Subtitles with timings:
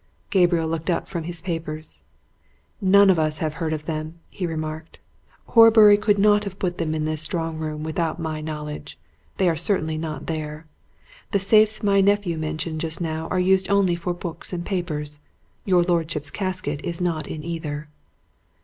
[0.31, 2.03] Gabriel looked up from his papers.
[2.81, 4.97] "None of us have heard of them," he remarked.
[5.49, 8.97] "Horbury could not have put them in this strong room without my knowledge.
[9.37, 10.65] They are certainly not there.
[11.33, 15.19] The safes my nephew mentioned just now are used only for books and papers.
[15.65, 17.87] Your lordship's casket is not in either."